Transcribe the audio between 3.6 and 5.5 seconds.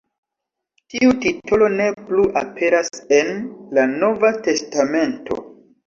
la Nova Testamento.